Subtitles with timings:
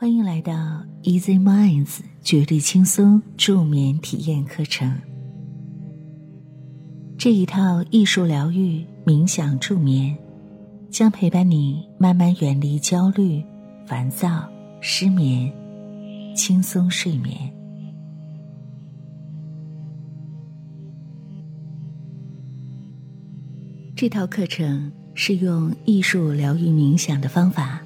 [0.00, 0.54] 欢迎来到
[1.02, 4.98] Easy Minds 绝对轻松助眠体验课程。
[7.18, 10.16] 这一套艺术疗愈冥想助眠，
[10.88, 13.44] 将陪伴你慢慢远离焦虑、
[13.86, 14.48] 烦躁、
[14.80, 15.52] 失眠，
[16.34, 17.36] 轻松睡眠。
[23.94, 27.82] 这套课程是用艺术疗愈冥想的方法，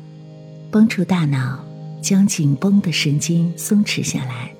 [0.70, 1.73] 帮助大脑。
[2.04, 4.54] 将紧绷的神经松弛下来，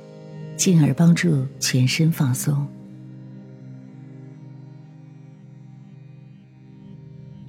[0.57, 2.67] 进而帮助全身放松。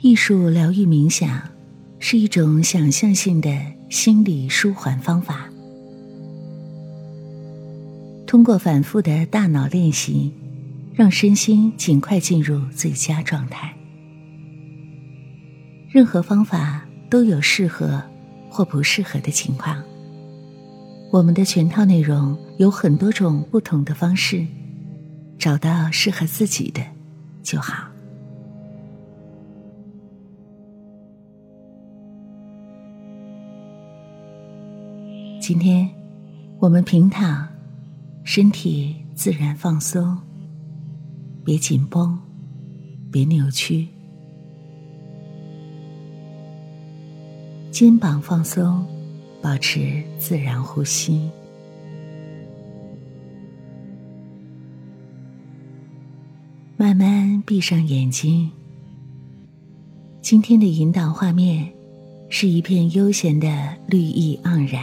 [0.02, 1.42] 艺术疗愈冥想
[1.98, 3.58] 是一种想象性的
[3.90, 5.50] 心理舒缓方法，
[8.28, 10.34] 通过反复的大脑练习，
[10.94, 13.74] 让身心尽快进入最佳状态。
[15.90, 18.04] 任何方法都有适合。
[18.56, 19.84] 或不适合的情况，
[21.12, 24.48] 我们的全套内容有很多种不同的方式，
[25.38, 26.82] 找到适合自己的
[27.44, 27.90] 就好。
[35.42, 35.90] 今天
[36.58, 37.46] 我们平躺，
[38.24, 40.18] 身体自然放松，
[41.44, 42.18] 别紧绷，
[43.12, 43.95] 别扭曲。
[47.76, 48.88] 肩膀放松，
[49.42, 51.30] 保持自然呼吸。
[56.78, 58.50] 慢慢闭上眼睛。
[60.22, 61.70] 今天的引导画面
[62.30, 64.82] 是一片悠闲的绿意盎然。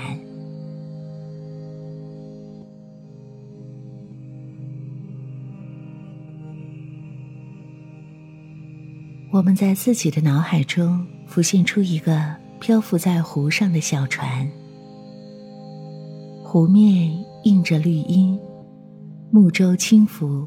[9.30, 12.41] 我们在自己的脑海中浮现出一个。
[12.62, 14.48] 漂浮在湖上的小船，
[16.44, 17.12] 湖面
[17.42, 18.38] 映着绿荫，
[19.32, 20.46] 木舟轻浮，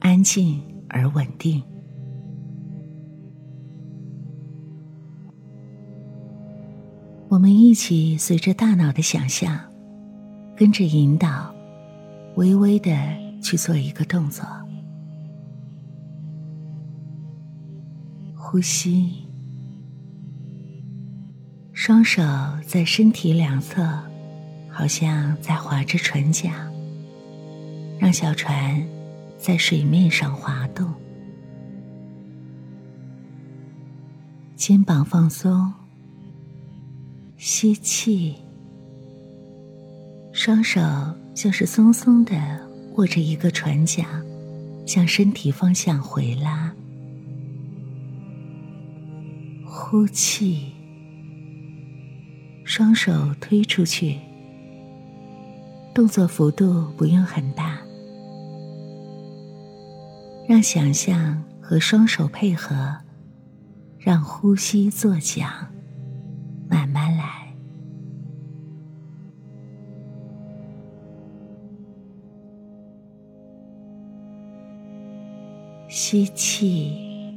[0.00, 1.62] 安静而稳定。
[7.28, 9.56] 我们一起随着大脑的想象，
[10.56, 11.54] 跟着引导，
[12.34, 12.90] 微微的
[13.40, 14.44] 去做一个动作，
[18.34, 19.29] 呼吸。
[21.82, 22.22] 双手
[22.66, 23.82] 在身体两侧，
[24.68, 26.52] 好像在划着船桨，
[27.98, 28.86] 让小船
[29.38, 30.92] 在水面上滑动。
[34.56, 35.72] 肩膀放松，
[37.38, 38.34] 吸气，
[40.34, 40.82] 双手
[41.34, 42.36] 像是松松的
[42.96, 44.04] 握着一个船桨，
[44.86, 46.70] 向身体方向回拉。
[49.64, 50.74] 呼气。
[52.70, 54.16] 双手推出去，
[55.92, 57.80] 动作幅度不用很大，
[60.48, 62.96] 让想象和双手配合，
[63.98, 65.50] 让呼吸作桨，
[66.68, 67.52] 慢慢来。
[75.88, 77.34] 吸气，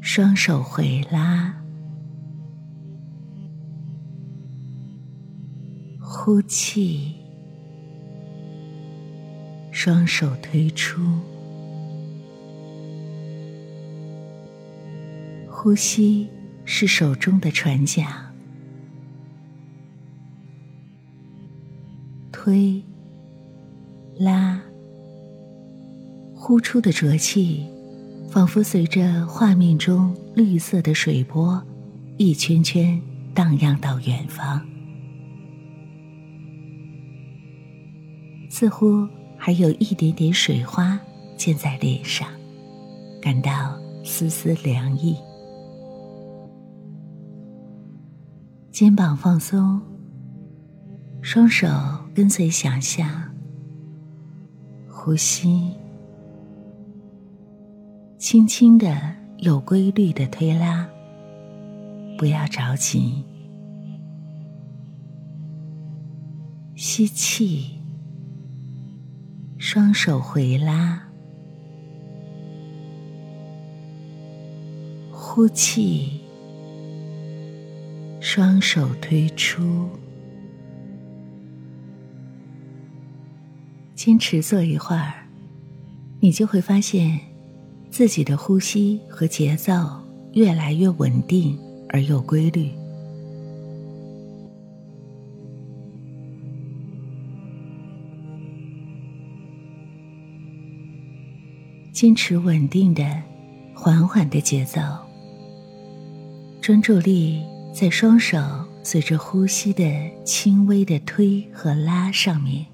[0.00, 1.62] 双手回拉。
[6.26, 7.14] 呼气，
[9.70, 11.00] 双手推出，
[15.48, 16.28] 呼吸
[16.64, 18.08] 是手中的船桨，
[22.32, 22.82] 推、
[24.18, 24.60] 拉、
[26.34, 27.64] 呼出的浊气，
[28.32, 31.62] 仿佛随着画面中绿色的水波，
[32.16, 33.00] 一圈圈
[33.32, 34.60] 荡漾到远方。
[38.58, 39.06] 似乎
[39.36, 40.98] 还有一点点水花
[41.36, 42.26] 溅在脸上，
[43.20, 45.14] 感到丝丝凉意。
[48.72, 49.78] 肩膀放松，
[51.20, 51.68] 双手
[52.14, 53.06] 跟随想象，
[54.88, 55.74] 呼吸，
[58.16, 60.88] 轻轻的、有规律的推拉，
[62.16, 63.22] 不要着急，
[66.74, 67.75] 吸气。
[69.76, 70.98] 双手回拉，
[75.12, 76.18] 呼气，
[78.18, 79.86] 双手推出。
[83.94, 85.26] 坚持做一会儿，
[86.20, 87.20] 你就会发现
[87.90, 89.74] 自己的呼吸和节奏
[90.32, 91.58] 越来越稳定
[91.90, 92.72] 而有规律。
[101.96, 103.02] 坚持稳定的、
[103.74, 104.82] 缓缓的节奏，
[106.60, 108.36] 专注力在双手
[108.82, 109.82] 随着呼吸的
[110.22, 112.66] 轻微的推和拉上面。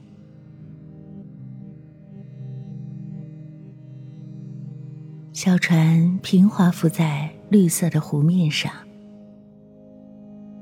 [5.33, 8.73] 小船平滑浮在绿色的湖面上，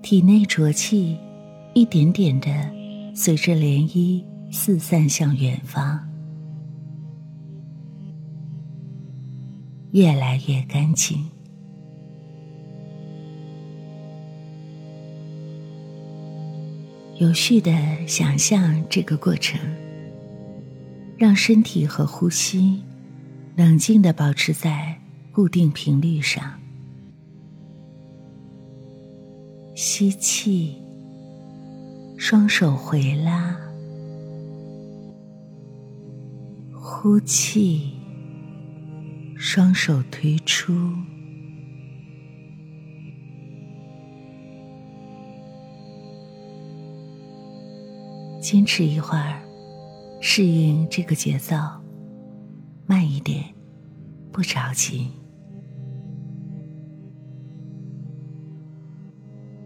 [0.02, 1.16] 体内浊气
[1.72, 2.50] 一点点的
[3.14, 4.22] 随着涟漪
[4.52, 6.09] 四散向远方。
[9.92, 11.28] 越来越干净。
[17.18, 17.70] 有序的
[18.06, 19.60] 想象这个过程，
[21.18, 22.82] 让身体和呼吸
[23.56, 24.98] 冷静的保持在
[25.30, 26.42] 固定频率上。
[29.74, 30.76] 吸气，
[32.16, 33.54] 双手回拉；
[36.72, 37.99] 呼气。
[39.42, 40.74] 双手推出，
[48.38, 49.40] 坚持一会儿，
[50.20, 51.56] 适应这个节奏，
[52.84, 53.42] 慢一点，
[54.30, 55.08] 不着急。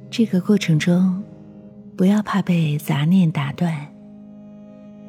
[0.09, 1.21] 这个过程中，
[1.97, 3.75] 不要怕被杂念打断。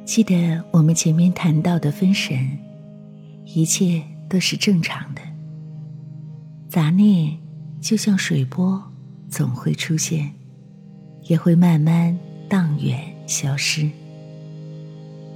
[0.06, 2.36] 记得我们前面谈到的分神，
[3.46, 4.15] 一切。
[4.36, 5.22] 都是正常的，
[6.68, 7.40] 杂念
[7.80, 8.84] 就像水波，
[9.30, 10.30] 总会出现，
[11.22, 13.90] 也会慢慢荡远消失。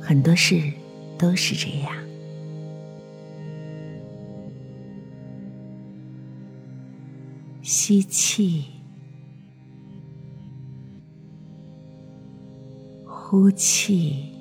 [0.02, 0.62] 很多事
[1.18, 1.94] 都是这样。
[7.62, 8.66] 吸气，
[13.06, 14.39] 呼气。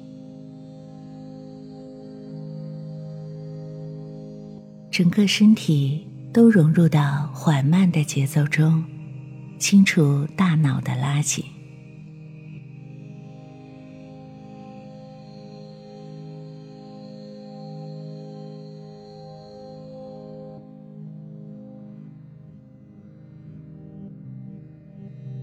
[4.91, 8.85] 整个身体都融入到缓慢的节奏中，
[9.59, 11.45] 清除大脑的垃圾。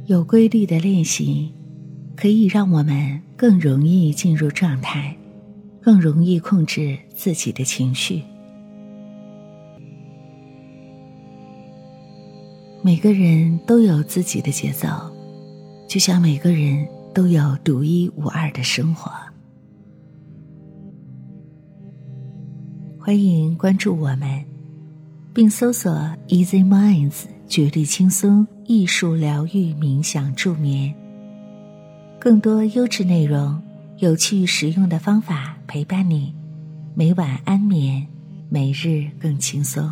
[0.06, 1.52] 有规律的练习，
[2.16, 5.18] 可以让我们更容易进入状态，
[5.82, 8.22] 更容易控制自己的情绪。
[12.86, 14.88] 每个人都有自己的节奏，
[15.88, 19.12] 就像每个人都有独一无二的生活。
[23.00, 24.46] 欢迎关注我们，
[25.34, 25.92] 并搜索
[26.28, 30.94] “Easy Minds” 绝对轻松艺术疗愈冥想助眠。
[32.20, 33.60] 更多优质内容、
[33.98, 36.36] 有趣实用的方法陪伴你，
[36.94, 38.06] 每晚安眠，
[38.48, 39.92] 每日更轻松。